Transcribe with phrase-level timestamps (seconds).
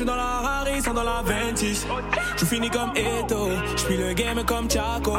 [0.00, 1.86] j'suis dans la Harry, sans dans la 26.
[2.36, 5.12] Je finis comme Eto, j'suis le game comme Chaco.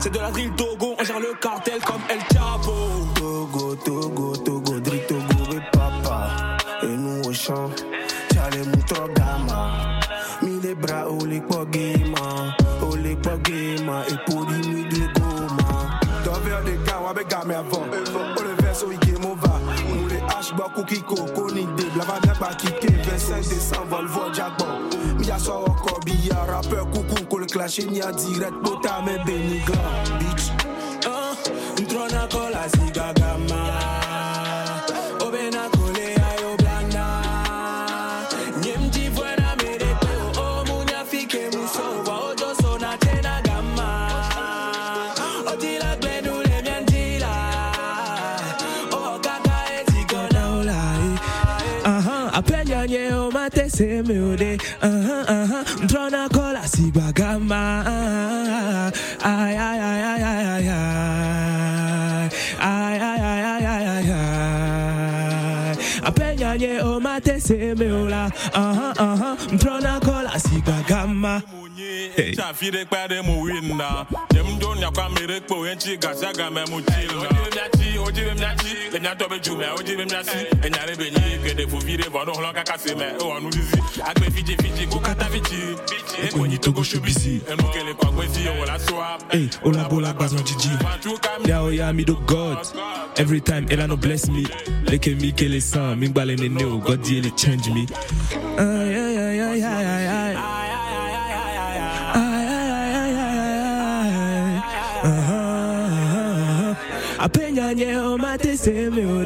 [0.00, 2.72] C'est de la drill Togo, on gère le cartel comme El Chapo.
[3.14, 6.56] Togo, Togo, Togo, drill Togo, et papa.
[6.82, 7.70] Et nous au champ,
[8.30, 10.00] t'as les moutons gamma.
[10.42, 12.14] Mis les bras au pour game,
[12.82, 16.00] au pour game, et pour lui, mis de goma.
[16.24, 17.86] T'as vu des gars, avait gamé avant.
[18.34, 19.60] Pour le verso, il game, on va.
[19.90, 22.34] On les hache, beaucoup qui coco, ni des blabla, n'a
[23.28, 23.48] pas quitté.
[23.48, 24.66] 25 décembre, Volvo, Jackpot.
[25.18, 29.18] Mi a so encore billard, rappeur, coucou, qu'on le clash, ni a direct, bota, mais
[29.24, 30.52] béni, grand, bitch.
[31.06, 31.34] Ah,
[31.80, 33.62] Ntrona kola siga gama.
[33.68, 33.87] Obena
[53.78, 54.58] o mate se me ode.
[54.82, 57.82] Aha, aha, Ntrona kola siga gama.
[59.22, 62.28] Ay, ay, ay, ay, ay, ay, ay.
[62.60, 65.76] Ay, ay, ay, ay, ay, ay.
[66.02, 68.30] Apenya nye o mate se me ola.
[68.52, 70.82] Aha, aha, Ntrona kola siga
[72.36, 74.06] Cha fire kwa de mu winda.
[74.32, 77.10] Jem don ya kwa mere kpo enchi gasa ga me mu chill.
[77.18, 78.90] Oji me chi, oji me chi.
[78.92, 80.46] Le nya to be ju me, oji me chi.
[80.66, 83.12] E nya re be ni ke de fu vire vo no hlo kaka se me.
[83.20, 83.80] O anu dizi.
[84.04, 85.76] Agbe fiji fiji ku kata fiji.
[86.22, 87.40] E ko ni to go shubisi.
[87.48, 89.32] E mu kele kwa gwe fi o la swap.
[89.32, 91.48] Hey, ola bola bazon jiji.
[91.48, 92.58] Ya o ya mi do God.
[93.16, 94.44] Every time Elano bless me.
[94.84, 97.86] Leke mi kele san, mi gbale nene o God ele change me.
[98.58, 98.77] Uh,
[107.68, 109.17] Kanye on my TCMU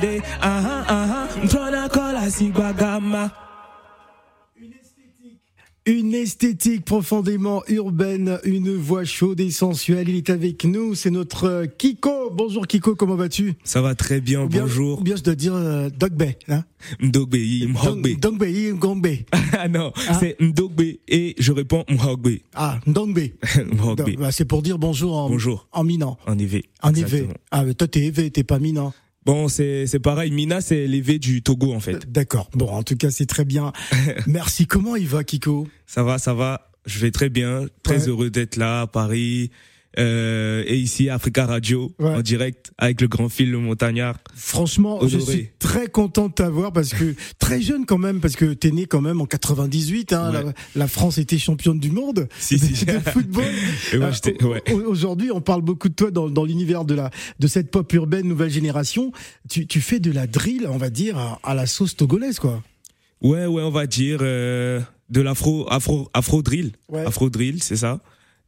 [5.85, 10.09] Une esthétique profondément urbaine, une voix chaude et sensuelle.
[10.09, 12.31] Il est avec nous, c'est notre euh, Kiko.
[12.33, 13.55] Bonjour Kiko, comment vas-tu?
[13.65, 15.01] Ça va très bien, Ou bien, bonjour.
[15.01, 16.23] Ou bien je dois dire euh, Dogbe.
[16.47, 16.63] Hein?
[17.01, 17.35] Ndogbe,
[17.67, 18.17] Mhogbe.
[18.21, 18.45] Dongbe,
[18.75, 19.09] Ngombe.
[19.59, 20.15] Ah non, Ah.
[20.21, 22.29] c'est Ndogbe et je réponds Mhogbe.
[22.55, 23.19] Ah, Ndongbe.
[23.73, 24.17] Mhogbe.
[24.21, 25.67] Bah, c'est pour dire bonjour en, Bonjour.
[25.73, 26.17] en minant.
[26.29, 26.63] En EV.
[26.83, 27.27] En éve.
[27.51, 28.95] Ah, mais toi t'es éve, t'es pas minant.
[29.25, 30.31] Bon, c'est c'est pareil.
[30.33, 32.11] Mina, c'est l'évé du Togo en fait.
[32.11, 32.51] D'accord.
[32.55, 33.73] Bon, en tout cas, c'est très bien.
[34.27, 34.67] Merci.
[34.67, 35.69] Comment il va, Kiko?
[35.87, 36.71] Ça va, ça va.
[36.87, 37.67] Je vais très bien.
[37.85, 38.09] Très Ouais.
[38.09, 39.51] heureux d'être là à Paris.
[39.99, 42.15] Euh, et ici, Africa Radio, Ouais.
[42.15, 44.17] en direct, avec le grand fil Le Montagnard.
[44.35, 48.55] Franchement, je suis très content de t'avoir parce que très jeune quand même, parce que
[48.55, 50.13] t'es né quand même en 98.
[50.13, 50.43] Hein, Ouais.
[50.45, 52.85] la, la France était championne du monde Si, si.
[52.87, 53.45] de football.
[53.95, 54.11] Euh,
[54.43, 54.73] ouais.
[54.87, 58.27] Aujourd'hui, on parle beaucoup de toi dans, dans l'univers de la de cette pop urbaine
[58.27, 59.13] nouvelle génération.
[59.51, 62.63] Tu, tu fais de la drill, on va dire, à, à la sauce togolaise, quoi.
[63.21, 64.81] Ouais, ouais, on va dire euh,
[65.11, 66.73] de l'afro, afro, afro drill,
[67.07, 68.01] afro drill, c'est ça.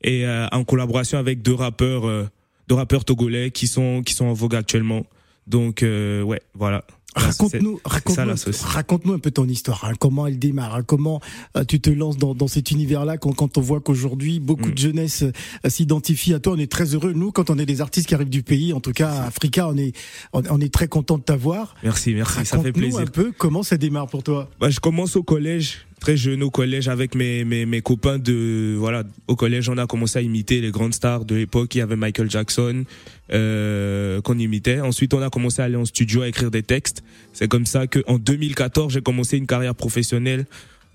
[0.04, 2.28] Et euh, en collaboration avec deux rappeurs, euh,
[2.68, 5.04] deux rappeurs togolais qui sont qui sont en vogue actuellement.
[5.46, 6.84] Donc euh, ouais, voilà.
[7.16, 9.84] Raconte-nous, raconte-nous, raconte-nous un peu ton histoire.
[9.84, 9.92] hein.
[10.00, 11.20] comment elle démarre hein, Comment
[11.56, 14.72] euh, tu te lances dans, dans cet univers-là quand, quand on voit qu'aujourd'hui beaucoup Mm.
[14.72, 17.12] de jeunesse euh, s'identifie à toi On est très heureux.
[17.12, 19.68] Nous, quand on est des artistes qui arrivent du pays, en tout cas à Africa,
[19.68, 19.92] on est
[20.32, 21.76] on, on est très content de t'avoir.
[21.84, 22.98] Merci, merci, ça fait Raconte-nous plaisir.
[22.98, 24.50] un peu comment ça démarre pour toi.
[24.58, 28.74] Bah, je commence au collège, très jeune au collège avec mes, mes, mes copains de
[28.78, 31.80] voilà au collège on a commencé à imiter les grandes stars de l'époque il y
[31.80, 32.84] avait Michael Jackson
[33.32, 37.02] euh, qu'on imitait ensuite on a commencé à aller en studio à écrire des textes
[37.32, 40.44] c'est comme ça que en 2014 j'ai commencé une carrière professionnelle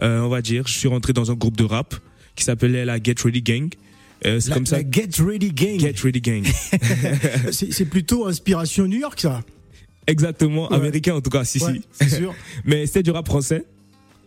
[0.01, 1.95] euh, on va dire je suis rentré dans un groupe de rap
[2.35, 3.69] qui s'appelait la Get Ready Gang
[4.25, 5.79] Euh, c'est comme ça la Get Ready Gang.
[5.79, 6.43] Get Ready Gang
[7.51, 9.41] C'est plutôt inspiration New York, ça.
[10.07, 10.75] exactement Ouais.
[10.75, 12.35] américain en tout cas si Ouais, si c'est sûr.
[12.65, 13.63] Mais c'était du rap français.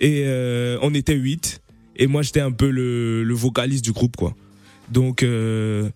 [0.03, 1.63] Et euh, on était huit.
[1.97, 4.35] Et moi, j'étais un peu le, le vocaliste du groupe, quoi.
[4.91, 5.89] Donc, euh,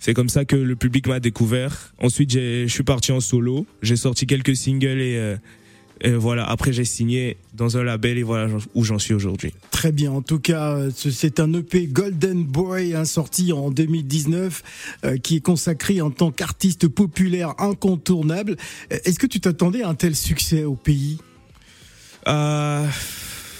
[0.00, 1.92] c'est comme ça que le public m'a découvert.
[2.00, 3.66] Ensuite, je suis parti en solo.
[3.82, 5.36] J'ai sorti quelques singles et, euh,
[6.02, 6.48] et voilà.
[6.48, 9.52] Après, j'ai signé dans un label et voilà où j'en suis aujourd'hui.
[9.72, 10.12] Très bien.
[10.12, 14.62] En tout cas, ce- c'est un EP Golden Boy hein, sorti en 2019
[15.04, 18.56] euh, qui est consacré en tant qu'artiste populaire incontournable.
[18.90, 21.18] Est-ce que tu t'attendais à un tel succès au pays?
[22.28, 22.86] Euh,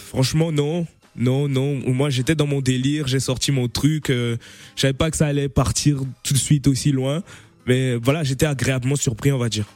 [0.09, 0.87] franchement, non.
[1.17, 1.81] Non, non.
[1.93, 3.09] Moi, j'étais dans mon délire.
[3.09, 4.11] J'ai sorti mon truc.
[4.11, 4.37] Euh,
[4.77, 7.23] je savais pas que ça allait partir tout de suite aussi loin.
[7.67, 9.67] Mais voilà, j'étais agréablement surpris, on va dire.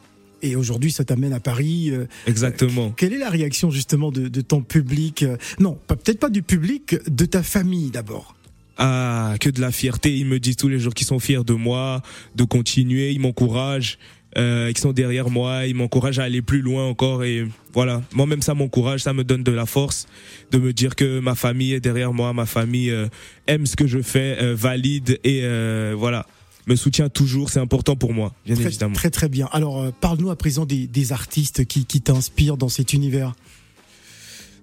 [0.42, 1.90] Et aujourd'hui, ça t'amène à Paris.
[1.90, 2.90] euh, Exactement.
[2.90, 6.96] Quelle est la réaction justement de, de ton public euh, Non, peut-être pas du public,
[7.08, 8.34] de ta famille d'abord?
[8.78, 10.16] Ah, que de la fierté.
[10.16, 12.02] Ils me disent tous les jours qu'ils sont fiers de moi,
[12.34, 13.12] de continuer.
[13.12, 13.98] Ils m'encouragent.
[14.38, 18.02] Euh, qui sont derrière moi, ils m'encouragent à aller plus loin encore et voilà.
[18.12, 20.06] Moi-même ça m'encourage, ça me donne de la force
[20.50, 23.08] de me dire que ma famille est derrière moi, ma famille euh,
[23.46, 26.26] aime ce que je fais, euh, valide et euh, voilà
[26.68, 28.94] me soutient toujours, c'est important pour moi, bien très, évidemment.
[28.94, 29.48] Très très bien.
[29.50, 33.34] Alors euh, parle-nous à présent des, des artistes qui, qui t'inspirent dans cet univers.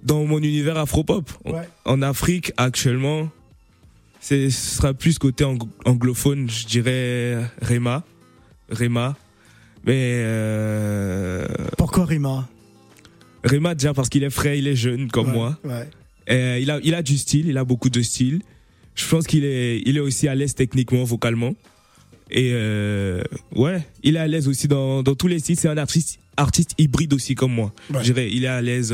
[0.04, 1.68] Dans mon univers afropop, Ouais.
[1.83, 3.30] en Afrique actuellement,
[4.21, 8.04] ce sera plus côté ang- anglophone, je dirais Rema,
[8.69, 9.18] Rema,
[9.90, 11.48] mais euh,
[11.78, 12.48] Pourquoi Rima?
[13.44, 15.60] Rema déjà parce qu'il est frais, il est jeune comme Ouais, moi.
[15.64, 15.90] ouais.
[16.30, 18.42] Euh, il a, il a du style, il a beaucoup de style.
[18.94, 21.56] Je pense qu'il est, il est aussi à l'aise techniquement, vocalement.
[22.30, 23.24] Et euh,
[23.56, 25.58] ouais, il est à l'aise aussi dans, dans tous les styles.
[25.58, 27.74] C'est un artiste, artiste hybride aussi comme moi.
[27.92, 28.00] Ouais.
[28.04, 28.94] Je dirais, il est à l'aise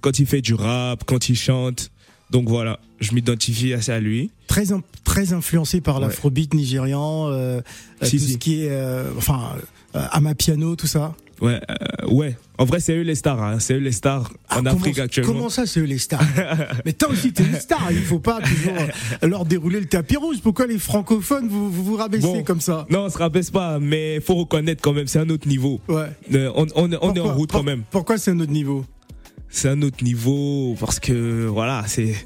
[0.00, 1.90] quand il fait du rap, quand il chante.
[2.32, 4.30] Donc voilà, je m'identifie assez à lui.
[4.48, 4.64] Très,
[5.04, 6.02] très influencé par Ouais.
[6.06, 7.60] l'afrobeat nigérian, euh, euh,
[8.02, 8.32] Si, tout si.
[8.32, 9.50] ce qui est, euh, enfin,
[9.94, 11.14] euh, Amapiano, tout ça.
[11.42, 11.60] Ouais,
[12.04, 12.36] euh, ouais.
[12.56, 13.42] En vrai, c'est eux les stars.
[13.42, 13.58] Hein.
[13.58, 15.32] C'est eux les stars Ah, en comment- Afrique actuellement.
[15.32, 16.22] Comment ça, c'est eux les stars?
[16.86, 17.88] Mais toi aussi, t'es une star.
[17.90, 18.78] Il faut pas toujours
[19.22, 20.36] leur dérouler le tapis rouge.
[20.42, 22.44] Pourquoi les francophones, vous vous, vous rabaissez Bon.
[22.44, 22.86] comme ça?
[22.90, 25.80] Non, on se rabaisse pas, mais faut reconnaître quand même, c'est un autre niveau.
[25.88, 26.06] Ouais.
[26.32, 27.82] Euh, on, on, on est en route quand même.
[27.90, 28.84] Pourquoi c'est un autre niveau?
[29.54, 32.16] C'est un autre niveau parce que voilà, c'est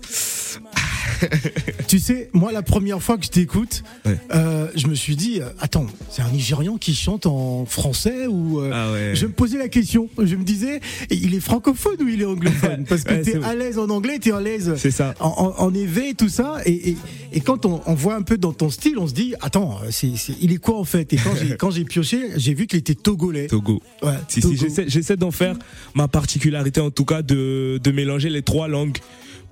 [1.88, 4.18] Tu sais, moi, la première fois que je t'écoute, Ouais.
[4.34, 8.60] euh, je me suis dit, euh, attends, c'est un Nigérian qui chante en français ou
[8.60, 9.12] euh, ah ouais.
[9.14, 10.08] Je me posais la question.
[10.18, 10.80] Je me disais,
[11.10, 12.84] il est francophone ou il est anglophone?
[12.88, 14.72] Parce que Ouais, t'es à l'aise en anglais, t'es à l'aise
[15.20, 16.56] en, en, en éveil, tout ça.
[16.64, 16.96] Et, et,
[17.32, 19.78] et quand on, on voit un peu dans ton style, on se dit, attends,
[20.40, 21.12] il est quoi en fait?
[21.12, 21.16] Et
[21.58, 23.46] quand j'ai, pioché, j'ai vu qu'il était togolais.
[23.46, 23.80] Togo.
[24.02, 24.54] Ouais, Si, Togo.
[24.54, 25.56] si, j'essaie, j'essaie d'en faire
[25.94, 28.98] ma particularité, en tout cas, de, de mélanger les trois langues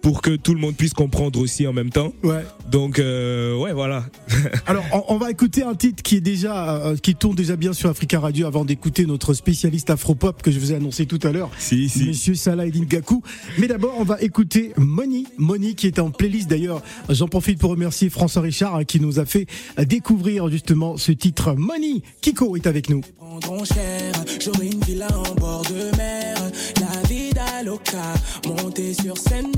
[0.05, 2.13] pour que tout le monde puisse comprendre aussi en même temps.
[2.23, 2.45] Ouais.
[2.71, 4.05] Donc, euh, ouais, voilà.
[4.67, 7.73] Alors, on, on va écouter un titre qui est déjà, euh, qui tourne déjà bien
[7.73, 11.33] sur Africa Radio avant d'écouter notre spécialiste afropop que je vous ai annoncé tout à
[11.33, 11.49] l'heure.
[11.57, 12.05] Si, si.
[12.09, 13.23] Monsieur Salah Eddin Gakou.
[13.57, 15.27] Mais d'abord, on va écouter Moni.
[15.39, 16.83] Moni qui est en playlist d'ailleurs.
[17.09, 19.47] J'en profite pour remercier François Richard hein, qui nous a fait
[19.79, 21.55] découvrir justement ce titre.
[21.57, 23.01] Moni, Kiko est avec nous.
[23.19, 24.13] prendront cher.
[24.39, 26.37] J'aurai une villa en bord de mer.
[26.79, 28.13] La vida loca.
[28.47, 29.54] Monter sur scène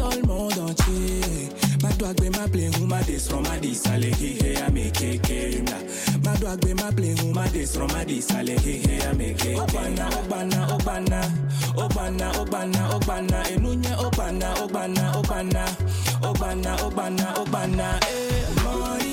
[2.06, 4.70] Ma dog be ma play who ma dis from ma dis ale he he a
[4.70, 5.76] me ke ke na.
[6.22, 9.12] Ma dog be ma play who ma dis from ma dis ale he he a
[9.14, 9.58] me ke ke.
[9.58, 11.20] Obana obana obana
[11.74, 15.66] obana obana obana enunye obana obana obana
[16.22, 19.05] obana obana obana eh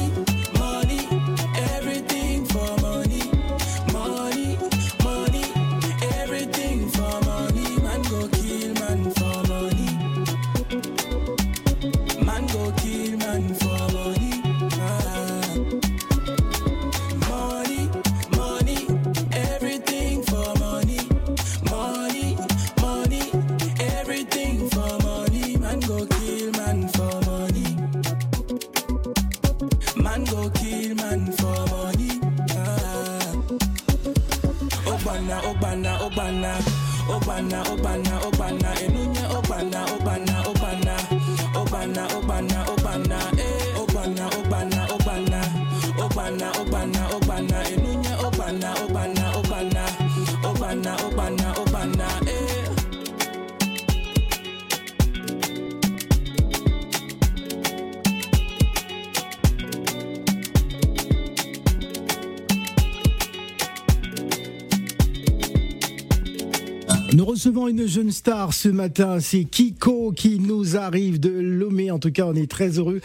[67.67, 71.91] une jeune star ce matin, c'est Kiko qui nous arrive de Lomé.
[71.91, 73.01] En tout cas, on est très heureux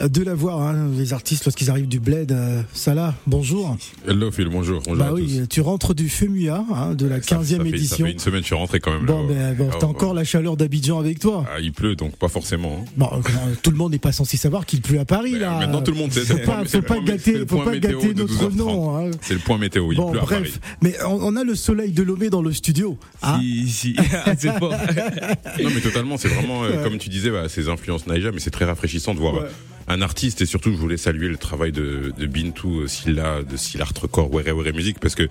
[0.00, 0.60] de la voir.
[0.62, 0.88] hein.
[0.96, 3.76] Les artistes, lorsqu'ils arrivent du bled, euh, Salah, bonjour.
[4.06, 4.80] Hello Phil, bonjour.
[4.84, 5.48] Bonjour Bah à oui, tous.
[5.48, 7.96] tu rentres du FEMUA, hein, de la Ça- 15e ça fait- édition.
[7.98, 9.06] Ça fait une semaine, je suis rentré quand même.
[9.06, 11.44] Bon, ben, bon, Ah, t'as encore la chaleur d'Abidjan avec toi.
[11.50, 12.80] Ah, il pleut, donc pas forcément.
[12.82, 12.90] hein.
[12.96, 15.58] Bon, euh, tout le monde n'est pas censé savoir qu'il pleut à Paris, Mais, là.
[15.58, 16.20] maintenant, tout le monde sait.
[16.24, 18.56] Faut pas, faut pas gâter, faut pas gâter notre 12h30.
[18.56, 18.96] nom.
[18.96, 19.10] hein.
[19.20, 20.40] C'est le point météo, il Bon, pleut à Paris.
[20.40, 22.98] bref, mais on, on a le soleil de Lomé dans le studio.
[23.22, 23.38] hein.
[23.40, 23.96] Si, si.
[24.26, 24.74] Ah, c'est fort.
[25.62, 26.82] Non, mais totalement, c'est vraiment, euh, Ouais.
[26.82, 29.48] comme tu disais, bah, ces influences Naija, mais c'est très rafraîchissant de voir Ouais.
[29.88, 33.56] un artiste et surtout, je voulais saluer le travail de, de Bintou, euh, Silla, de
[33.56, 35.28] Silla Record, Were Were Music, parce que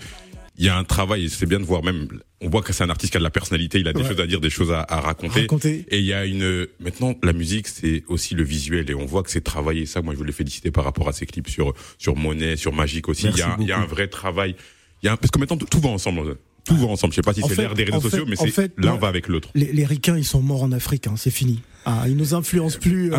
[0.60, 2.08] il y a un travail, c'est bien de voir même,
[2.42, 4.08] on voit que c'est un artiste qui a de la personnalité, il a des Ouais.
[4.08, 5.42] choses à dire, des choses à, à raconter.
[5.42, 5.86] Raconter.
[5.92, 9.22] Et il y a une, maintenant, la musique, c'est aussi le visuel et on voit
[9.22, 9.86] que c'est travaillé.
[9.86, 13.08] Ça, moi, je voulais féliciter par rapport à ces clips sur, sur Monnaie, sur Magique
[13.08, 13.28] aussi.
[13.28, 14.56] Il y, a, il y a un vrai travail.
[15.04, 16.38] Il y a un- parce que maintenant, tout va ensemble.
[16.68, 17.14] Tout va ensemble.
[17.14, 19.08] Je sais pas si c'est l'ère des réseaux fait- sociaux, mais c'est fait, l'un va
[19.08, 19.50] avec l'autre.
[19.56, 21.62] Les, les ricains, ils sont morts en Afrique, hein, c'est fini.
[21.86, 23.14] Ah, ils nous influencent plus.
[23.14, 23.18] euh,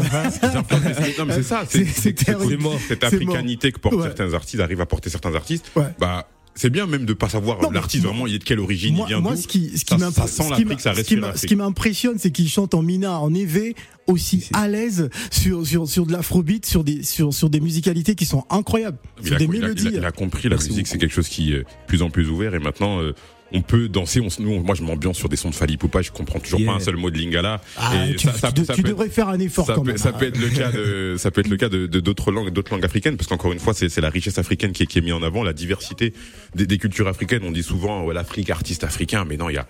[1.18, 1.64] non, mais c'est ça.
[1.68, 2.50] C'est- C'est c'est c'est- terrible.
[2.50, 2.78] c'est mort.
[2.86, 4.02] Cette africanité que portent Ouais.
[4.02, 5.70] certains artistes, arrivent à porter certains artistes.
[5.76, 5.84] Ouais.
[5.98, 9.06] Bah, c'est bien même de pas savoir l'artiste vraiment, il est de quelle origine, Moi,
[9.06, 12.48] il vient moi, ce qui, ce qui Ça- m'imp- ça sent ce m'impressionne, c'est qu'il
[12.48, 13.74] chante en mina, en éve,
[14.08, 14.50] aussi Si.
[14.54, 18.44] à l'aise sur, sur, sur de l'afrobeat, sur des, sur, sur des musicalités qui sont
[18.50, 19.82] incroyables, Il sur a, des il a- mélodies.
[19.84, 22.10] il a- il a compris la Merci musique, c'est quelque chose qui est plus en
[22.10, 23.14] plus ouvert et maintenant euh,
[23.52, 24.20] on peut danser.
[24.20, 26.70] On, nous, moi, je m'ambiance sur des sons de Fali Poupa, je comprends toujours Yeah.
[26.72, 27.60] pas un seul mot de Lingala.
[27.76, 29.74] Ah, et tu, ça, ça- tu- ça tu peut être- devrais faire un effort ça
[29.74, 29.98] quand peut, même.
[29.98, 32.72] ça peut être le cas de, ça peut être le cas de d'autres langues, d'autres
[32.72, 35.02] langues africaines, parce qu'encore une fois, c'est c'est la richesse africaine qui est, qui est
[35.02, 36.12] mise en avant, la diversité
[36.54, 37.42] des, des cultures africaines.
[37.44, 39.66] On dit souvent ouais, l'Afrique, artiste africain, mais non, il y a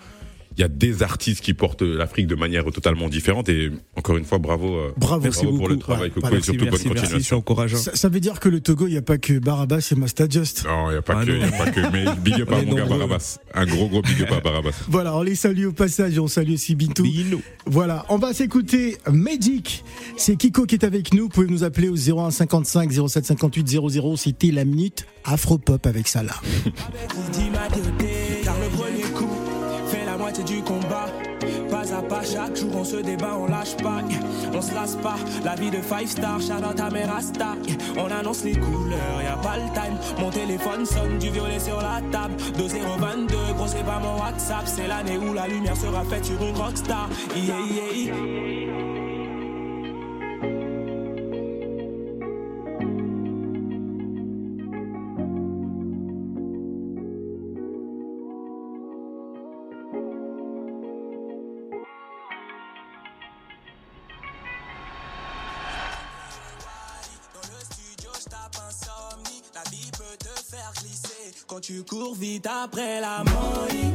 [0.57, 3.47] il y a des artistes qui portent l'Afrique de manière totalement différente.
[3.49, 5.21] Et encore une fois, bravo, euh, Bravo.
[5.23, 6.37] Merci bravo pour le travail, Ouais, Coco, voilà.
[6.37, 7.37] et surtout merci, bonne merci, continuation.
[7.37, 7.77] encourageant.
[7.77, 10.27] Ça, ça veut dire que le Togo, il n'y a pas que Barabas et Masta
[10.29, 10.65] Just.
[10.65, 12.61] Non, il n'y a pas Ah que, y a pas que, mais big up à
[12.63, 12.85] mon gars.
[12.85, 13.39] Barabas.
[13.53, 14.71] Un gros, gros big up à Barabas.
[14.89, 17.03] Voilà, on les salue au passage et on salue aussi Bintou.
[17.03, 17.41] Bino.
[17.65, 19.83] Voilà, on va s'écouter Magic.
[20.17, 21.23] C'est Kiko qui est avec nous.
[21.23, 24.17] Vous pouvez nous appeler au 01 55 07 58 00.
[24.17, 26.35] C'était la minute Afropop avec Salah.
[32.09, 34.01] Pas chaque jour on se débat, on lâche pas,
[34.53, 35.17] on se lasse pas.
[35.43, 36.89] La vie de five star, out à.
[37.97, 39.97] On annonce les couleurs, y a pas le time.
[40.19, 42.35] Mon téléphone sonne, du violet sur la table.
[42.57, 44.63] 2022, gros c'est pas mon WhatsApp.
[44.65, 47.09] C'est l'année où la lumière sera faite sur une rockstar.
[47.35, 48.98] Yeah, yeah, yeah.
[71.69, 73.88] Tu cours vite après la money,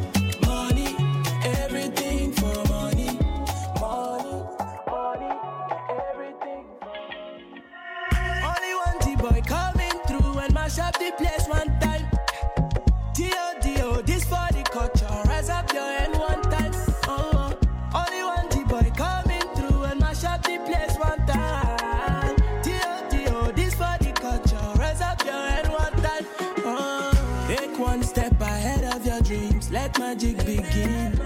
[30.24, 31.20] magic begin.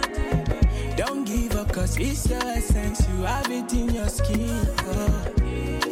[0.97, 3.07] Don't give up, cause it's your essence.
[3.09, 4.51] You have it in your skin.
[4.51, 5.31] uh.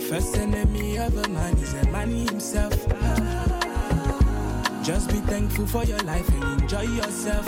[0.09, 2.75] First enemy of a man is a man himself.
[4.83, 7.47] Just be thankful for your life and enjoy yourself.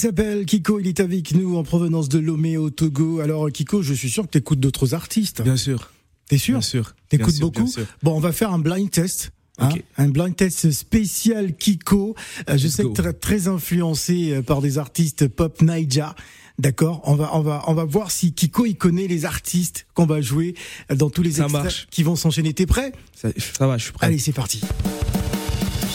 [0.00, 3.20] Il s'appelle Kiko, il est avec nous en provenance de Lomé au Togo.
[3.20, 5.42] Alors Kiko, je suis sûr que tu écoutes d'autres artistes.
[5.42, 5.92] Bien sûr.
[6.26, 6.94] T'es sûr Bien sûr.
[7.10, 7.84] T'écoutes beaucoup bien sûr.
[8.02, 9.30] Bon, on va faire un blind test.
[9.58, 12.14] hein, un blind test spécial Kiko.
[12.48, 12.94] Euh, je sais go.
[12.94, 16.14] que tu es très influencé euh, par des artistes pop Naija.
[16.58, 20.06] D'accord, on va on va on va voir si Kiko il connaît les artistes qu'on
[20.06, 20.54] va jouer
[20.90, 21.88] euh, dans tous les Ça extraits marche.
[21.90, 22.54] qui vont s'enchaîner.
[22.54, 22.92] T'es prêt?
[23.14, 24.06] Ça, ça va, je suis prêt.
[24.06, 24.62] Allez, c'est parti.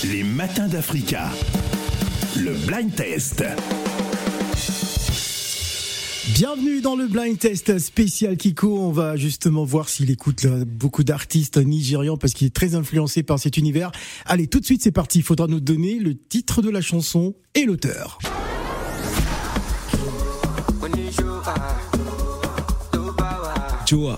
[0.03, 1.31] Les matins d'Africa.
[2.37, 3.43] Le blind test.
[6.35, 8.77] Bienvenue dans le blind test spécial Kiko.
[8.77, 13.39] On va justement voir s'il écoute beaucoup d'artistes nigérians parce qu'il est très influencé par
[13.39, 13.89] cet univers.
[14.25, 15.19] Allez, tout de suite, c'est parti.
[15.19, 18.19] Il faudra nous donner le titre de la chanson et l'auteur.
[23.87, 24.17] Joa.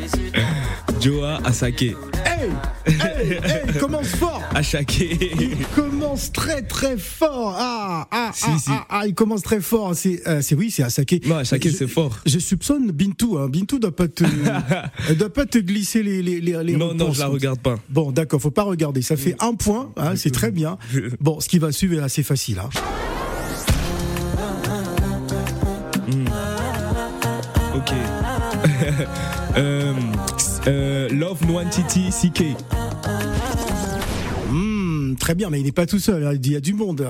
[1.00, 1.94] Joa Asake.
[2.40, 2.48] Hey,
[2.86, 4.40] hey, hey, il commence fort.
[4.54, 5.00] Ashake.
[5.00, 7.54] Il commence très très fort.
[7.58, 8.70] Ah, ah, Si, ah, si.
[8.70, 9.94] ah, ah, il commence très fort.
[9.94, 11.26] C'est, euh, c'est oui, c'est Asake.
[11.26, 12.16] Non, c'est fort.
[12.24, 13.36] Je soupçonne Bintou.
[13.36, 13.48] Hein.
[13.50, 14.24] Bintou doit pas te,
[15.12, 16.62] doit pas te glisser les les les.
[16.64, 17.76] les Non, non, je la regarde pas.
[17.90, 19.02] Bon, d'accord, faut pas regarder.
[19.02, 20.78] Ça fait un point, hein, c'est très bien.
[21.20, 22.58] Bon, ce qui va suivre est assez facile.
[22.60, 22.70] Hein.
[27.72, 27.92] Ok.
[29.56, 29.94] euh,
[30.66, 32.44] euh, Love Nwantiti CK.
[34.50, 36.26] Hmm, très bien, mais il n'est pas tout seul.
[36.26, 36.32] hein.
[36.34, 37.06] Il y a du monde.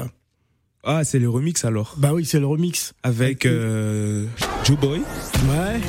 [0.84, 1.94] Ah, c'est le remix alors.
[1.98, 2.94] Bah oui, c'est le remix.
[3.02, 4.24] Avec euh,
[4.64, 5.00] Joe Boy.
[5.48, 5.80] Ouais.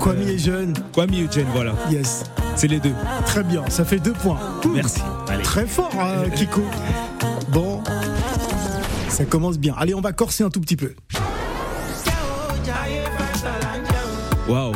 [0.00, 0.74] Kwame est jeune.
[0.92, 1.74] Kwame Eugene, voilà.
[1.90, 2.24] Yes.
[2.56, 2.92] C'est les deux.
[3.26, 3.64] Très bien.
[3.68, 4.38] Ça fait deux points.
[4.74, 5.00] Merci.
[5.28, 5.42] Allez.
[5.42, 6.62] Très fort, hein, Kiko.
[7.52, 7.82] Bon.
[9.08, 9.74] Ça commence bien.
[9.78, 10.94] Allez, on va corser un tout petit peu.
[14.48, 14.72] Waouh.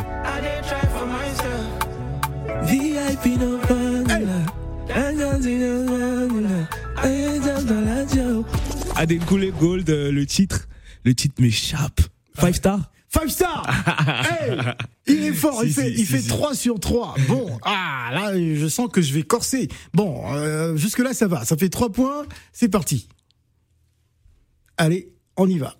[3.23, 3.59] No
[8.95, 10.67] Adenkule Gold, euh, le titre,
[11.03, 12.01] le titre m'échappe.
[12.39, 12.91] Five star.
[13.09, 13.67] Five star
[14.39, 14.57] Hey
[15.07, 16.27] Il est fort, il fait, si, il si, fait si.
[16.29, 17.15] 3 sur 3.
[17.27, 19.67] Bon, ah là, je sens que je vais corser.
[19.93, 21.45] Bon, euh, jusque-là, ça va.
[21.45, 22.25] Ça fait 3 points.
[22.53, 23.07] C'est parti.
[24.77, 25.75] Allez, on y va.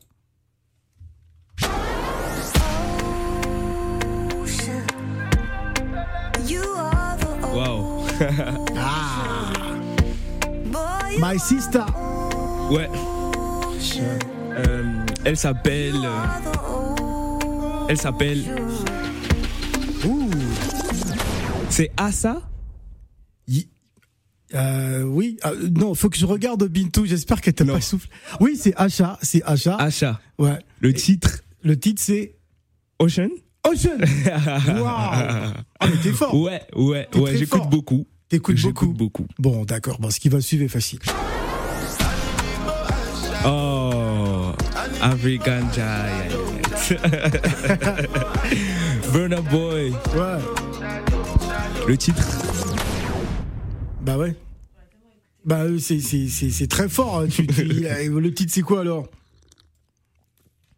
[8.22, 8.30] Waouh.
[11.20, 11.84] My sister.
[12.72, 12.88] Ouais.
[14.52, 15.96] Euh, elle s'appelle.
[15.96, 18.44] euh, Elle s'appelle.
[21.70, 22.42] C'est Asa?
[23.48, 23.68] Y-
[24.54, 27.06] Euh, oui, euh, non, faut que je regarde Bintou.
[27.06, 28.10] J'espère qu'elle t'a pas soufflé.
[28.42, 29.78] Oui, c'est Acha, c'est Acha.
[29.78, 30.20] Asha.
[30.38, 30.60] Ouais.
[30.82, 31.40] Le titre?
[31.64, 32.36] Le titre c'est
[33.00, 33.30] Ocean?
[33.68, 33.98] Ocean.
[34.68, 34.86] Waouh.
[34.86, 35.54] Ah
[35.88, 36.34] mais t'es fort.
[36.36, 37.70] Ouais, ouais, T'es ouais, j'écoute fort.
[37.70, 38.08] beaucoup.
[38.30, 39.24] T'écoutes J'écoute beaucoup.
[39.24, 39.28] beaucoup.
[39.40, 40.00] Bon, d'accord.
[40.00, 41.00] Bon, ce qui va suivre est facile.
[43.46, 44.52] Oh,
[45.02, 46.92] African Giant.
[49.14, 49.92] Burna Boy.
[49.92, 50.40] Ouais.
[51.88, 52.24] Le titre.
[54.02, 54.36] Bah ouais.
[55.44, 57.20] Bah euh, c'est c'est c'est c'est très fort.
[57.20, 57.28] hein.
[57.28, 59.08] Tu, tu- il a- le titre c'est quoi alors?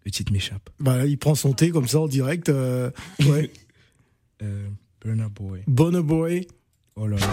[0.06, 0.70] Le titre m'échappe.
[0.80, 2.50] Bah il prend son thé comme ça en direct.
[2.50, 2.90] euh,
[3.28, 3.52] ouais.
[4.42, 4.68] Euh,
[5.40, 5.62] Boy.
[5.68, 6.48] Bonne Boy.
[6.98, 7.26] Oh là là.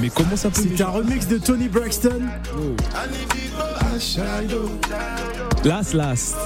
[0.00, 2.22] Mais comment ça peut C'est un remix de Tony Braxton.
[5.64, 6.36] Last, last.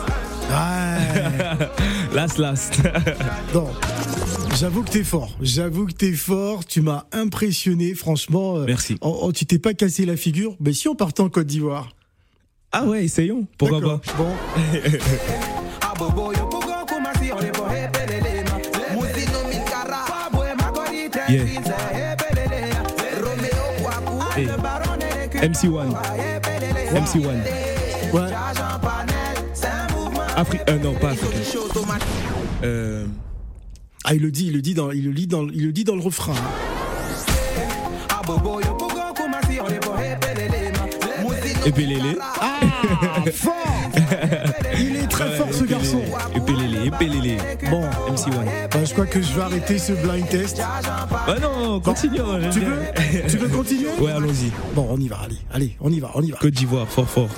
[0.51, 1.69] Ouais.
[2.15, 2.81] Last, last.
[3.55, 3.69] Non.
[4.59, 5.37] J'avoue que t'es fort.
[5.41, 6.65] J'avoue que t'es fort.
[6.65, 8.57] Tu m'as impressionné, franchement.
[8.59, 8.97] euh, Merci.
[9.01, 10.57] oh, oh, tu t'es pas cassé la figure.
[10.61, 11.95] Mais si on partait en Côte d'Ivoire.
[12.73, 13.47] Ah ouais, essayons.
[13.59, 14.01] Pourquoi pas?
[14.17, 14.29] Bon.
[21.29, 21.45] Yeah.
[24.37, 24.47] Hey.
[25.49, 25.87] MC1.
[26.93, 27.27] MC1.
[28.13, 28.21] Ouais.
[30.37, 31.39] Afri euh, non, pas africain.
[32.65, 33.07] Euh,
[34.05, 35.85] Ah, il le dit, il le dit dans, il le lit dans, il le dit
[35.85, 36.35] dans le refrain.
[41.65, 42.17] Epelele.
[42.41, 42.61] Ah,
[43.33, 43.55] fort
[44.79, 46.01] Il est très Ouais, fort ce garçon.
[46.35, 47.37] Epelele, Epelele.
[47.71, 48.69] Bon, MC1.
[48.73, 50.59] bah, je crois que je vais arrêter ce blind test.
[51.27, 52.39] Bah non, continuons.
[52.53, 52.79] Tu veux?
[53.29, 53.89] Tu veux continuer?
[54.01, 54.51] Ouais, allons-y.
[54.75, 56.39] Bon, on y va, allez, allez, on y va, on y va.
[56.39, 57.29] Côte d'Ivoire, fort fort.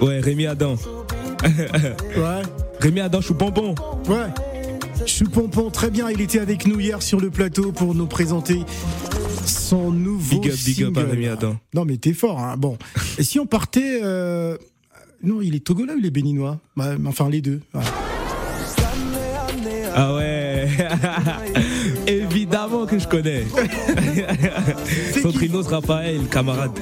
[0.00, 0.76] Ouais, Rémi Adam.
[1.44, 2.42] Ouais,
[2.80, 3.74] Rémi Adam, chou bonbon.
[4.08, 5.06] ouais.
[5.06, 8.62] Choupompon, très bien, il était avec nous hier sur le plateau pour nous présenter
[9.46, 10.96] son nouveau Big up, big up.
[10.96, 11.56] Rémi Adam.
[11.74, 12.56] Non mais t'es fort, hein.
[12.56, 12.76] Bon,
[13.18, 14.00] et si on partait...
[14.02, 14.56] euh,
[15.22, 16.58] Non, il est togolais ou il est béninois?
[16.76, 17.60] Bah, Enfin, les deux.
[17.74, 17.80] ouais.
[19.96, 20.68] Ah ouais.
[22.08, 23.44] Évidemment que je connais.
[25.22, 26.72] Centrinos Raphaël, camarade.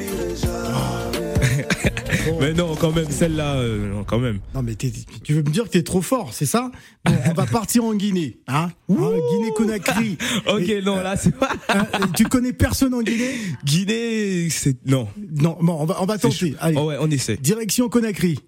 [2.41, 4.39] Mais non, quand même, celle-là, euh, quand même.
[4.55, 6.71] Non mais tu veux me dire que t'es trop fort, c'est ça?
[7.05, 10.19] Bon, on va partir en Guinée, hein, Hein, Guinée-Conakry.
[10.47, 11.51] Ok, Et, non, là, c'est pas.
[11.69, 13.35] hein, tu connais personne en Guinée?
[13.65, 14.77] Guinée, c'est.
[14.87, 15.09] Non.
[15.33, 16.55] Non, bon, on va, on va tenter.
[16.61, 17.37] Allez, Oh ouais, on essaie.
[17.37, 18.39] direction Conakry.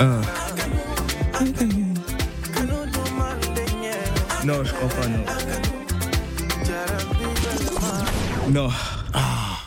[0.00, 0.37] Ah.
[4.44, 5.24] Non, je crois pas, non.
[8.52, 8.68] Non.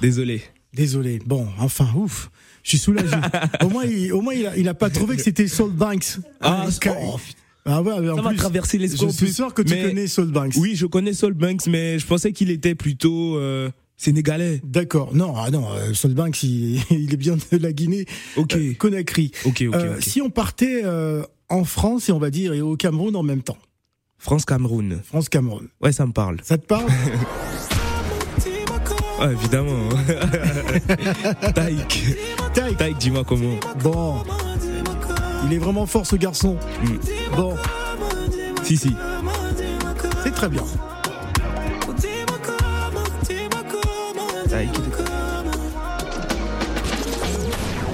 [0.01, 0.41] Désolé.
[0.73, 1.19] Désolé.
[1.25, 2.29] Bon, enfin, ouf.
[2.63, 3.15] Je suis soulagé.
[3.63, 6.17] au moins, il, au moins, il a, il a pas trouvé que c'était Soul Banks.
[6.41, 7.19] Ah, ca- oh,
[7.65, 9.35] ah ouais, en Ça plus, traversé l'esprit Je en suis plus.
[9.35, 10.53] sûr que tu Mais- connais Soul Banks.
[10.57, 14.61] Oui, je connais Saul Banks, mais je pensais qu'il était plutôt euh, sénégalais.
[14.63, 15.13] D'accord.
[15.15, 18.05] Non, ah non, euh, Soul Banks, il, il est bien de la Guinée.
[18.37, 18.55] Ok.
[18.55, 19.31] Euh, Conakry.
[19.45, 20.03] Ok, ok, Euh, ok.
[20.03, 23.43] Si on partait euh, en France et on va dire et au Cameroun en même
[23.43, 23.57] temps.
[24.21, 25.01] France-Cameroun.
[25.03, 25.67] France-Cameroun.
[25.81, 26.37] Ouais, ça me parle.
[26.43, 26.85] Ça te parle
[29.19, 29.89] Ouais, évidemment.
[31.55, 32.05] Taïk.
[32.53, 32.77] Taïk.
[32.77, 33.55] Taïk, dis-moi comment.
[33.83, 34.23] Bon.
[35.45, 36.55] Il est vraiment fort ce garçon.
[36.83, 37.35] Mm.
[37.35, 37.55] Bon,
[38.63, 38.95] Si, si.
[40.23, 40.63] c'est très bien.
[44.49, 44.69] Taïk.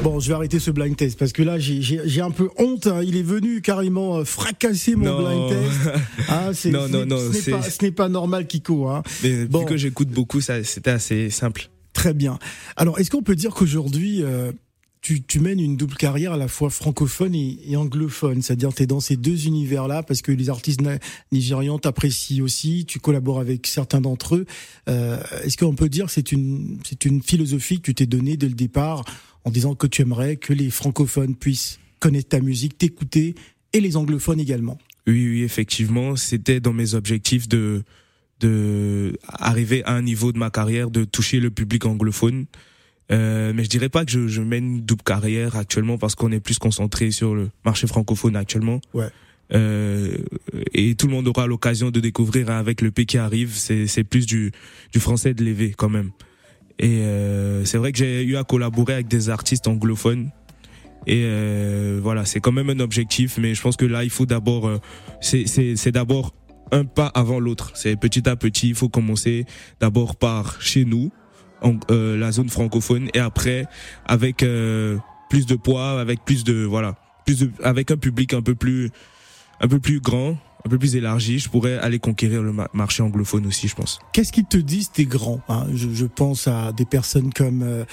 [0.10, 2.88] Bon, je vais arrêter ce blind test parce que là, j'ai- un peu honte.
[2.88, 3.02] hein.
[3.04, 5.18] Il est venu carrément euh, fracasser mon Non.
[5.20, 6.00] blind test.
[6.30, 8.88] Ah, Non, non, non, Ce n'est pas, pas normal, Kiko.
[8.88, 9.04] Hein.
[9.22, 9.60] Mais Bon.
[9.60, 11.70] vu que j'écoute beaucoup, ça, c'était assez simple.
[11.92, 12.40] Très bien.
[12.78, 14.54] Alors, est-ce qu'on peut dire qu'aujourd'hui, euh,
[15.02, 18.84] tu, tu mènes une double carrière à la fois francophone et, et anglophone, c'est-à-dire tu
[18.84, 20.80] es dans ces deux univers-là parce que les artistes
[21.34, 24.46] nigérians t'apprécient aussi, tu collabores avec certains d'entre eux.
[24.88, 28.38] Euh, Est-ce qu'on peut dire que c'est une, c'est une philosophie que tu t'es donnée
[28.38, 29.04] dès le départ
[29.48, 33.34] en disant que tu aimerais que les francophones puissent connaître ta musique, t'écouter
[33.72, 37.84] et les anglophones également Oui, oui, effectivement, c'était dans mes objectifs de
[38.42, 42.46] de arriver à un niveau de ma carrière de toucher le public anglophone.
[43.10, 46.32] Euh, mais je dirais pas que je, je mène une double carrière actuellement parce qu'on
[46.32, 48.80] est plus concentré sur le marché francophone actuellement.
[48.94, 49.08] Ouais.
[49.54, 50.18] Euh,
[50.74, 53.54] et tout le monde aura l'occasion de découvrir hein, avec le P qui arrive.
[53.56, 54.52] C'est c'est plus du
[54.92, 56.12] du français de l'évé quand même.
[56.80, 60.30] Et euh, c'est vrai que j'ai eu à collaborer avec des artistes anglophones.
[61.08, 64.26] Et euh, voilà, c'est quand même un objectif, mais je pense que là, il faut
[64.26, 64.80] d'abord, euh,
[65.22, 66.34] c'est d'abord
[66.72, 67.72] un pas avant l'autre.
[67.76, 69.46] C'est petit à petit, il faut commencer
[69.80, 71.12] d'abord par chez nous,
[71.62, 73.66] en, euh, la zone francophone, et après
[74.06, 74.98] avec euh,
[75.30, 78.92] plus de poids, avec plus de voilà, plus de, avec un public un peu plus
[79.60, 80.38] un peu plus grand,
[80.68, 84.00] un peu plus élargi, je pourrais aller conquérir le ma- marché anglophone aussi, je pense.
[84.14, 85.66] Qu'est-ce qu'ils te disent tes grands hein?
[85.74, 87.84] Je, je pense à des personnes comme euh,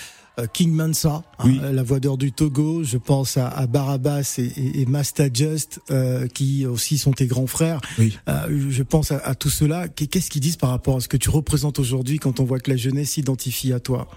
[0.40, 1.60] euh, King Mansa, hein, Oui.
[1.62, 2.82] la voix d'or du Togo.
[2.82, 7.26] Je pense à, à Barabas et, et, et Masta Just, euh, qui aussi sont tes
[7.26, 7.80] grands frères.
[7.98, 8.18] Oui.
[8.28, 9.87] Euh, je pense à, à tout cela.
[9.88, 12.58] Qu'est- Qu'est-ce qu'ils disent par rapport à ce que tu représentes aujourd'hui quand on voit
[12.58, 14.08] que la jeunesse s'identifie à toi?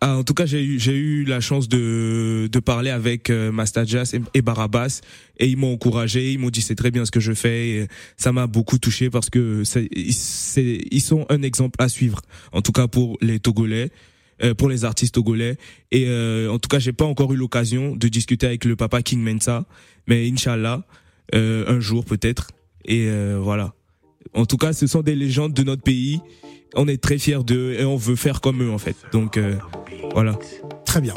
[0.00, 3.86] Ah, en tout cas, j'ai eu eu la chance de de parler avec euh, Master
[3.86, 5.00] Jazz et, et Barabas
[5.38, 7.88] et ils m'ont encouragé, ils m'ont dit c'est très bien ce que je fais et
[8.16, 12.20] ça m'a beaucoup touché parce que ils sont un exemple à suivre.
[12.52, 13.90] En tout cas pour les Togolais.
[14.42, 15.56] euh, pour les artistes togolais
[15.90, 19.02] et euh, en tout cas j'ai pas encore eu l'occasion de discuter avec le papa
[19.02, 19.64] King Mensa
[20.06, 20.86] mais inchallah
[21.34, 22.48] euh, un jour peut-être
[22.84, 23.74] et euh, voilà
[24.34, 26.20] en tout cas ce sont des légendes de notre pays
[26.76, 29.56] on est très fiers d'eux et on veut faire comme eux en fait donc euh,
[30.12, 30.38] voilà
[30.94, 31.14] Très bien.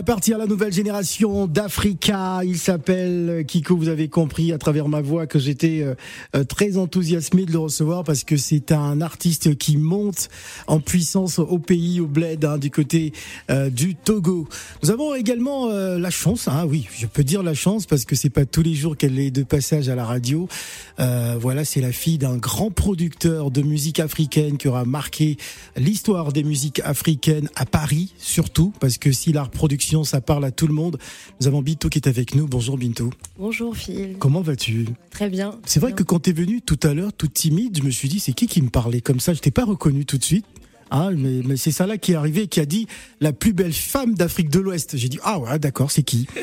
[0.00, 2.40] À la nouvelle génération d'Africa.
[2.42, 3.76] Il s'appelle Kiko.
[3.76, 5.94] Vous avez compris à travers ma voix que j'étais euh,
[6.34, 10.30] euh, très enthousiasmé de le recevoir parce que c'est un artiste qui monte
[10.68, 13.12] en puissance au pays, au bled, hein, du côté
[13.50, 14.48] euh, du Togo.
[14.82, 18.30] Nous avons également la chance, hein, oui, je peux dire la chance parce que c'est
[18.30, 20.48] pas tous les jours qu'elle est de passage à la radio.
[20.96, 25.36] voilà, c'est la fille d'un grand producteur de musique africaine qui aura marqué
[25.76, 30.50] l'histoire des musiques africaines à Paris, surtout parce que si l'art production, ça parle à
[30.50, 30.98] tout le monde.
[31.40, 32.46] Nous avons Bintou qui est avec nous.
[32.46, 33.10] Bonjour Bintou.
[33.38, 34.16] Bonjour Phil.
[34.18, 34.86] Comment vas-tu?
[35.10, 35.58] Très bien.
[35.66, 38.08] C'est vrai que quand tu es venu tout à l'heure, toute timide, je me suis
[38.08, 39.34] dit, c'est qui qui me parlait comme ça?
[39.34, 40.46] Je t'ai pas reconnu tout de suite.
[40.90, 42.88] Ah, mais, mais c'est ça là qui est arrivé, qui a dit
[43.20, 44.96] la plus belle femme d'Afrique de l'Ouest.
[44.96, 46.26] J'ai dit ah ouais d'accord c'est qui?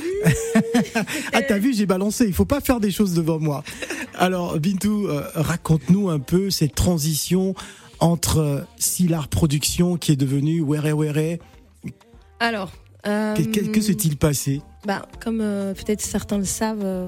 [1.34, 2.26] Ah t'as vu j'ai balancé.
[2.26, 3.64] Il faut pas faire des choses devant moi.
[4.16, 7.56] Alors Bintou, euh, raconte-nous un peu cette transition
[8.00, 11.38] entre euh, Silar Production qui est devenue Were Were.
[12.40, 12.72] Alors
[13.04, 14.62] que, que, s'est-il passé?
[14.86, 17.08] bah, Comme euh, peut-être certains le savent, euh,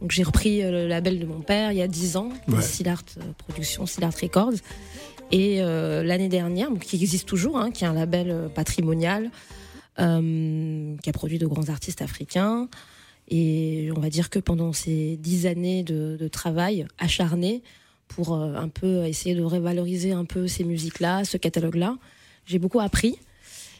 [0.00, 2.62] donc j'ai repris euh, le label de mon père il y a 10 ans, ouais.
[2.62, 3.04] Silart
[3.38, 4.54] Productions, Silart Records.
[5.32, 9.30] Et l'année dernière, qui existe toujours, hein, qui est un label patrimonial,
[9.96, 12.68] qui a produit de grands artistes africains.
[13.26, 17.64] Et on va dire que pendant ces dix années de, de travail acharné
[18.06, 21.96] pour un peu essayer de revaloriser un peu ces musiques-là, ce catalogue-là,
[22.46, 23.18] j'ai beaucoup appris.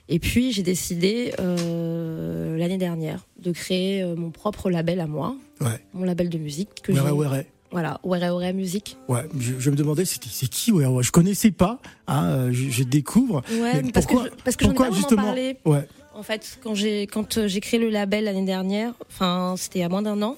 [0.09, 5.37] Et puis j'ai décidé euh, l'année dernière de créer euh, mon propre label à moi,
[5.61, 5.81] ouais.
[5.95, 6.69] mon label de musique.
[6.83, 7.43] Que Were Were.
[7.71, 8.97] Voilà, Were Were Musique.
[9.09, 11.03] Ouais, je, je me demandais c'est qui Were Were.
[11.03, 13.43] Je connaissais pas, hein, je, je, découvre.
[13.51, 15.57] Ouais, mais parce pourquoi, que, je, parce que pourquoi justement parlé.
[15.65, 15.89] Ouais.
[16.15, 19.89] En fait, quand j'ai quand euh, j'ai créé le label l'année dernière, enfin c'était a
[19.89, 20.37] moins d'un an.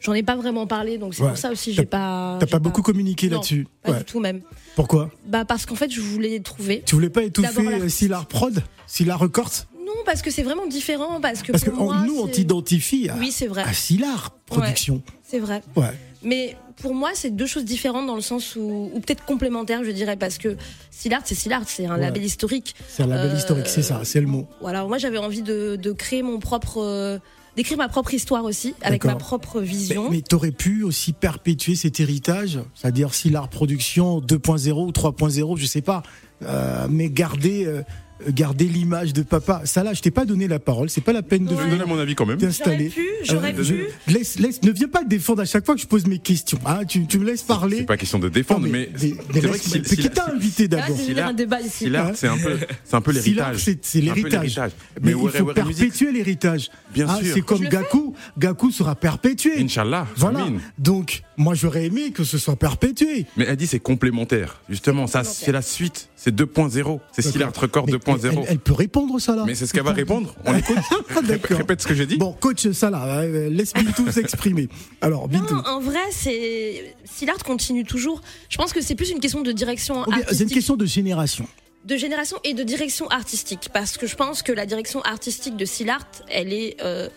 [0.00, 1.28] J'en ai pas vraiment parlé, donc c'est Ouais.
[1.30, 2.36] pour ça aussi j'ai pas.
[2.40, 3.66] T'as pas beaucoup communiqué là-dessus.
[3.82, 3.98] Pas Ouais.
[3.98, 4.40] du tout même.
[4.76, 5.10] Pourquoi?
[5.26, 6.82] Bah parce qu'en fait je voulais trouver.
[6.86, 7.88] Tu voulais pas étouffer euh.
[7.88, 8.62] Silar Prod?
[8.86, 9.66] Silar Records?
[9.84, 12.28] Non, parce que c'est vraiment différent, parce que Parce que pour on- moi, nous, on
[12.28, 13.62] t'identifie à, Oui, vrai.
[13.62, 15.02] à Silar Production.
[15.26, 15.62] C'est vrai.
[15.76, 15.90] Ouais.
[16.22, 19.90] Mais pour moi, c'est deux choses différentes dans le sens où, ou peut-être complémentaires, je
[19.90, 20.56] dirais, parce que
[20.90, 22.00] Silard, c'est Silard, c'est un Ouais.
[22.02, 22.74] label historique.
[22.88, 24.46] C'est un label Euh, historique, c'est ça, c'est le mot.
[24.60, 27.18] Voilà, moi j'avais envie de, de créer mon propre, euh,
[27.58, 30.10] d'écrire ma propre histoire aussi, avec ma propre vision.
[30.10, 35.82] mais t'aurais pu aussi perpétuer cet héritage, c'est-à-dire Silar Production 2.0 ou 3.0, je sais
[35.82, 36.04] pas,
[36.44, 37.82] euh, mais garder, euh,
[38.28, 39.62] garder l'image de papa.
[39.64, 41.70] Salah, je t'ai pas donné la parole, c'est pas la peine de ouais.
[41.70, 42.38] donner mon avis quand même.
[42.40, 43.86] J'aurais pu, euh, j'aurais euh, pu.
[44.08, 46.58] Laisse, laisse, ne viens pas te défendre à chaque fois que je pose mes questions.
[46.66, 47.78] Hein, tu, tu, me laisses parler.
[47.78, 51.90] C'est pas question de défendre, mais, c'est qui t'a invité d'abord C'est un débat ici.
[51.94, 53.64] Hein c'est un peu, c'est un peu l'héritage.
[53.82, 54.58] C'est l'héritage.
[55.02, 56.70] Mais il faut perpétuer l'héritage.
[56.92, 57.34] Bien hein, sûr.
[57.34, 58.14] C'est comme Gaku.
[58.38, 59.60] Gaku sera perpétué.
[59.60, 60.06] Inch'Allah.
[60.16, 60.46] Voilà.
[60.78, 63.26] Donc, moi, j'aurais aimé que ce soit perpétué.
[63.36, 64.60] Mais elle dit c'est complémentaire.
[64.68, 66.08] Justement, ça, c'est la suite.
[66.16, 67.00] C'est 2.0.
[67.12, 68.07] C'est Silard Record 2.0.
[68.16, 68.30] 3.0.
[68.32, 69.44] Elle, elle, peut répondre, Salah.
[69.46, 70.34] Mais c'est ce qu'elle va répondre.
[70.44, 70.76] On écoute.
[71.50, 72.16] Répète ce que j'ai dit.
[72.16, 74.68] Bon, coach Salah, euh, laisse-moi Bintou s'exprimer.
[75.00, 75.54] Alors, Bintou.
[75.54, 79.52] Non, en vrai, c'est si continue toujours, je pense que c'est plus une question de
[79.52, 80.04] direction.
[80.06, 81.46] Oh, c'est une question de génération
[81.84, 85.64] de génération et de direction artistique parce que je pense que la direction artistique de
[85.64, 87.08] Silart elle est euh,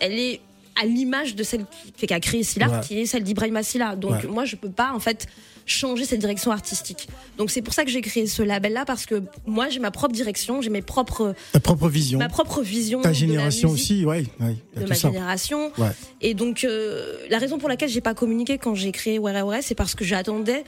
[0.00, 0.40] elle est
[0.80, 1.64] à l'image de celle
[1.96, 2.80] qui, qui a créé Silart Ouais.
[2.86, 4.26] qui est celle d'Ibrahim Silla donc Ouais.
[4.28, 5.26] moi je peux pas en fait
[5.68, 7.08] changer cette direction artistique
[7.38, 9.90] donc c'est pour ça que j'ai créé ce label là parce que moi j'ai ma
[9.90, 12.18] propre direction j'ai mes propres Ta propre vision.
[12.18, 14.24] ma propre vision Ta de la génération musique, aussi, ouais.
[14.40, 15.08] ouais, de ma ça.
[15.08, 15.72] génération
[16.20, 19.74] et donc, euh, la raison pour laquelle j'ai pas communiqué quand j'ai créé Were, c'est
[19.74, 20.64] parce que j'attendais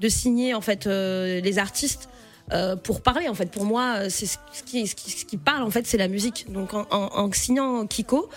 [0.00, 2.08] de signer en fait euh, les artistes
[2.52, 3.28] euh, pour parler.
[3.28, 5.98] En fait, pour moi, c'est ce qui, ce qui, ce qui parle en fait, c'est
[5.98, 6.46] la musique.
[6.50, 8.28] Donc, en, en, en signant Kiko,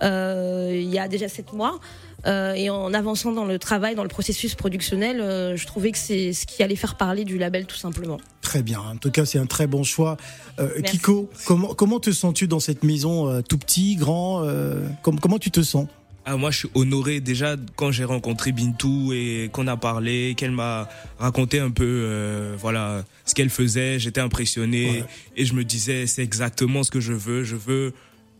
[0.00, 1.78] il y a déjà sept mois.
[2.24, 5.98] euh, et en avançant dans le travail, dans le processus productionnel, euh, je trouvais que
[5.98, 8.18] c'est ce qui allait faire parler du label tout simplement.
[8.42, 8.78] Très bien.
[8.80, 10.16] En tout cas, c'est un très bon choix.
[10.60, 10.80] Euh.
[10.82, 15.38] Kiko, comment, comment te sens-tu dans cette maison euh, tout petit, grand euh, com- Comment
[15.40, 15.88] tu te sens?
[16.24, 20.52] Ah, moi, je suis honoré déjà quand j'ai rencontré Bintou et qu'on a parlé, qu'elle
[20.52, 23.98] m'a raconté un peu, euh, voilà, ce qu'elle faisait.
[23.98, 25.04] J'étais impressionné Ouais.
[25.36, 27.42] et je me disais, c'est exactement ce que je veux.
[27.42, 27.92] Je veux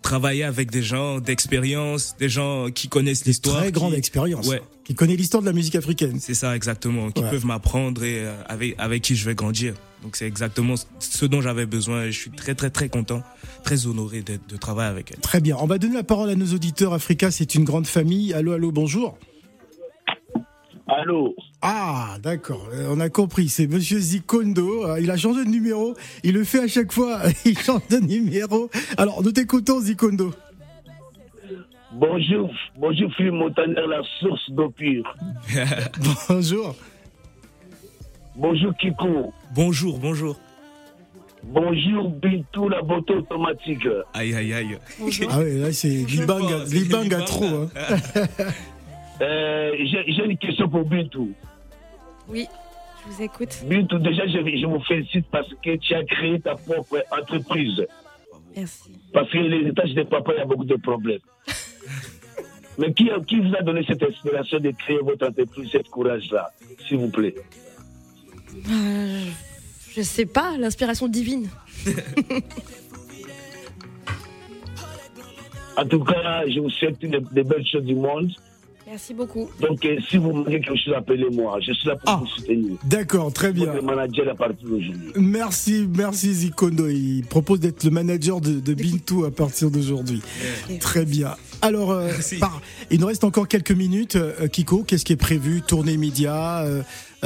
[0.03, 3.59] travailler avec des gens d'expérience, des gens qui connaissent l'histoire.
[3.59, 4.47] Très grande qui- expérience.
[4.49, 4.61] Ouais.
[4.85, 6.19] Qui connaît l'histoire de la musique africaine.
[6.21, 7.31] C'est ça exactement, qui Ouais.
[7.31, 9.75] peuvent m'apprendre et euh, avec avec qui je vais grandir.
[10.03, 13.23] Donc c'est exactement ce dont j'avais besoin et je suis très très très content,
[13.63, 15.21] très honoré d'être de travailler avec elle.
[15.21, 15.57] Très bien.
[15.61, 16.93] On va donner la parole à nos auditeurs.
[16.93, 18.35] Africa, c'est une grande famille.
[18.35, 19.17] Allô, allô, bonjour.
[20.89, 22.69] Allô Ah, d'accord.
[22.75, 23.49] Euh, On a compris.
[23.49, 24.85] C'est Monsieur Zikondo.
[24.87, 25.95] Euh, Il a changé de numéro.
[26.25, 27.21] Il le fait à chaque fois.
[27.45, 28.69] Il change de numéro.
[28.97, 30.33] Alors, nous t'écoutons, Zikondo.
[31.95, 35.15] Bonjour, bonjour Philippe Montaner, la source d'eau pure.
[36.29, 36.75] Bonjour.
[38.35, 39.35] Bonjour Kiko.
[39.55, 40.41] Bonjour, bonjour.
[41.45, 43.87] Bonjour Bintou, la beauté automatique.
[44.15, 44.79] Aïe, aïe, aïe.
[44.99, 45.29] Bonjour.
[45.31, 47.21] Ah ouais, là c'est Libanga Libanga.
[47.21, 47.45] trop.
[47.45, 47.69] Hein.
[49.21, 51.33] Euh, J'ai j'ai une question pour Bintou.
[52.33, 52.47] Oui,
[53.05, 53.51] je vous écoute.
[53.67, 57.87] Bintou, déjà, je, je vous félicite parce que tu as créé ta propre entreprise.
[58.57, 58.91] Merci.
[59.13, 61.21] Parce que les étages de papa, il y a beaucoup de problèmes.
[62.79, 66.51] Mais qui, qui vous a donné cette inspiration de créer votre entreprise, cette courage-là,
[66.89, 67.35] s'il vous plaît?
[68.71, 69.25] Euh,
[69.95, 71.49] je sais pas, l'inspiration divine.
[75.77, 78.31] En tout cas, je vous souhaite des belles choses du monde.
[78.87, 79.49] Merci beaucoup.
[79.61, 81.59] Donc, euh, si vous manquez quelque chose, appelez-moi.
[81.61, 82.17] Je suis là pour Ah.
[82.21, 82.77] vous soutenir.
[82.85, 83.73] D'accord, très bien.
[83.73, 85.13] Votre manager à partir d'aujourd'hui.
[85.17, 86.89] Merci, merci Zikondo.
[86.89, 90.21] Il propose d'être le manager de, de Bintou à partir d'aujourd'hui.
[90.81, 91.37] Très bien.
[91.63, 94.17] Alors, euh, par- il nous reste encore quelques minutes.
[94.17, 95.63] Euh, Kiko, qu'est-ce qui est prévu?
[95.63, 96.67] Tournée média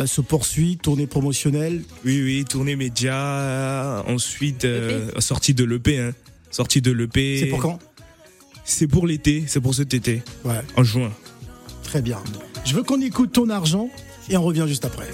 [0.04, 1.82] se poursuit, tournée promotionnelle?
[2.04, 4.04] Oui, oui, tournée média.
[4.06, 5.98] Ensuite, euh, sortie de l'EP.
[5.98, 6.10] Hein.
[6.50, 7.38] Sortie de l'EP.
[7.40, 7.78] C'est pour quand?
[8.64, 9.44] C'est pour l'été.
[9.46, 10.22] C'est pour cet été.
[10.44, 11.10] Ouais, En juin.
[11.86, 12.18] Très bien.
[12.64, 13.88] Je veux qu'on écoute ton argent
[14.28, 15.08] et on revient juste après.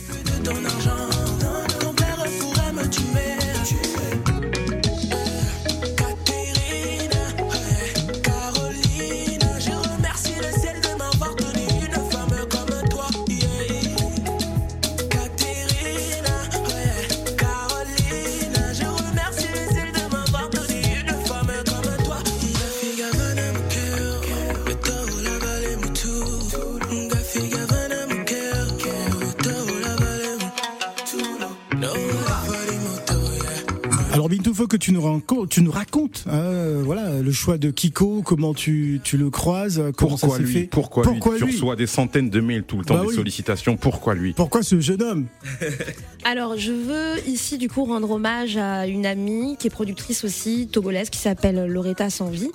[34.63, 38.55] Faut que tu nous racontes, tu nous racontes hein, voilà, le choix de Kiko, comment
[38.55, 40.63] tu, tu le croises, euh, comment Pourquoi ça s'est lui fait.
[40.71, 43.15] Pourquoi, Pourquoi lui Tu reçois des centaines de mails tout le temps, Bah des oui.
[43.17, 43.77] sollicitations.
[43.77, 45.27] Pourquoi lui Pourquoi ce jeune homme?
[46.25, 50.69] Alors, je veux ici du coup rendre hommage à une amie qui est productrice aussi
[50.71, 52.49] togolaise qui s'appelle Loretta Sanvi.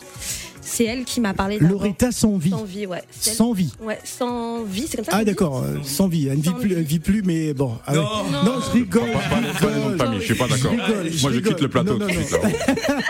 [0.70, 2.50] C'est elle qui m'a parlé Loretta sans vie.
[2.50, 3.02] Sans vie, ouais.
[3.22, 3.72] Sans vie.
[3.82, 5.12] Ouais, sans vie, c'est comme ça.
[5.14, 6.28] Ah d'accord, euh, sans vie.
[6.30, 7.78] Elle ne vit plus, elle vit plus, mais bon.
[7.88, 8.02] ah Non.
[8.02, 8.08] ouais.
[8.46, 9.10] non, je rigole.
[9.14, 10.74] Pas, pas les- pas les noms de famille, je suis pas d'accord.
[10.74, 12.32] Moi, je quitte le plateau Non, tout de non, suite.
[12.44, 12.50] Là.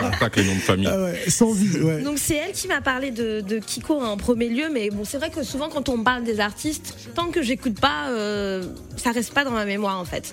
[0.00, 0.86] On attaque les noms de famille.
[0.90, 2.02] Ah ouais, sans vie, ouais.
[2.02, 5.18] Donc c'est elle qui m'a parlé de, de Kiko en premier lieu, mais bon c'est
[5.18, 8.62] vrai que souvent quand on parle des artistes, tant que j'écoute pas, euh,
[8.96, 10.32] ça reste pas dans ma mémoire en fait.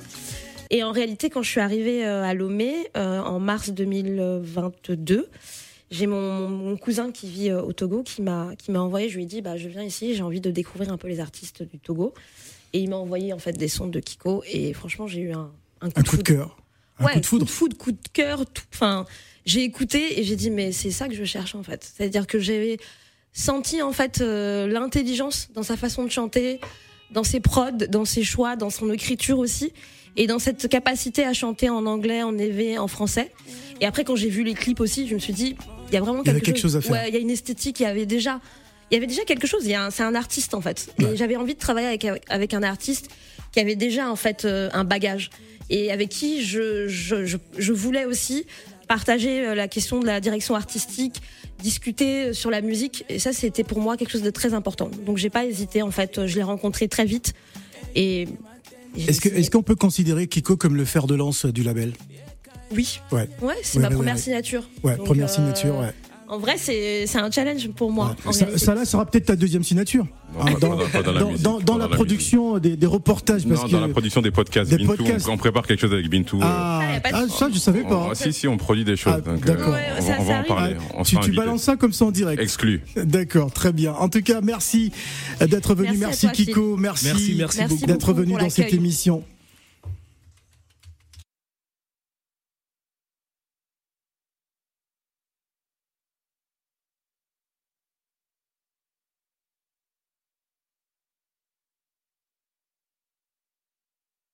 [0.69, 5.27] Et en réalité, quand je suis arrivée euh, à Lomé euh, en mars 2022,
[5.91, 9.09] j'ai mon, mon cousin qui vit euh, au Togo qui m'a qui m'a envoyé.
[9.09, 11.19] Je lui ai dit bah je viens ici, j'ai envie de découvrir un peu les
[11.19, 12.13] artistes du Togo.
[12.73, 15.51] Et il m'a envoyé en fait des sons de Kiko et franchement j'ai eu un,
[15.81, 16.57] un coup Un de coup de cœur.
[16.99, 17.77] Un ouais, coup de foudre.
[17.77, 18.45] coup de cœur.
[18.45, 19.05] tout- Enfin,
[19.45, 21.89] j'ai écouté et j'ai dit mais c'est ça que je cherche en fait.
[21.95, 22.77] C'est-à-dire que j'avais
[23.31, 26.59] senti en fait euh, l'intelligence dans sa façon de chanter,
[27.11, 29.71] dans ses prods, dans ses choix, dans son écriture aussi,
[30.17, 33.31] et dans cette capacité à chanter en anglais, en éve, en français.
[33.81, 35.55] Et après quand j'ai vu les clips aussi, je me suis dit
[35.95, 36.91] y a vraiment Il quelque, quelque chose à faire.
[36.91, 38.39] Ouais, il y a une esthétique, il y avait déjà.
[38.91, 39.65] Il y avait déjà quelque chose.
[39.65, 40.93] Il C'est un artiste en fait.
[40.99, 43.09] Et j'avais envie de travailler avec, avec un artiste
[43.51, 45.29] qui avait déjà en fait euh, un bagage
[45.69, 48.45] et avec qui je, je, je, je voulais aussi
[48.87, 51.21] partager euh, la question de la direction artistique,
[51.59, 53.05] discuter euh, sur la musique.
[53.09, 54.91] Et ça, c'était pour moi quelque chose de très important.
[55.05, 55.81] Donc, j'ai pas hésité.
[55.81, 57.33] En fait, je l'ai rencontré très vite.
[57.95, 58.27] Et
[58.95, 61.93] est-ce qu'on peut considérer Kiko comme le fer de lance du label?
[62.73, 63.27] Oui, Ouais.
[63.41, 64.21] ouais, c'est Ouais, ma ouais, première ouais.
[64.21, 64.63] signature.
[64.83, 65.93] Ouais, Donc, première euh, signature, ouais.
[66.27, 68.15] En vrai, c'est c'est un challenge pour moi.
[68.31, 70.07] Ça, ça, là sera peut-être ta deuxième signature.
[70.33, 71.77] Non, Hein, pas- dans, pas dans- pas dans la dans- musique, dans- pas dans dans
[71.77, 73.45] la la production des, des reportages.
[73.47, 73.71] Parce Non, que...
[73.73, 74.71] dans la production des podcasts.
[74.71, 75.29] Des Bintou, podcasts.
[75.29, 76.37] on, on prépare quelque chose avec Bintou.
[76.37, 77.37] euh, Ah, Ah, de ah, souci.
[77.37, 78.07] ça, je savais on- pas.
[78.11, 79.21] ah, si, si, on produit des choses.
[79.23, 79.73] Ah, euh, d'accord.
[79.75, 80.47] Ouais, on, ça- va- on en arrive.
[80.47, 80.75] parler.
[80.95, 82.41] On tu, tu balances ça comme ça en direct.
[82.41, 82.81] Exclu.
[82.95, 83.93] D'accord, très bien.
[83.93, 84.91] En tout cas, merci
[85.39, 85.89] d'être venu.
[85.95, 86.75] Merci à Merci, toi, Kiko.
[86.77, 89.23] Merci, Merci, merci Merci d'être venu dans cette émission.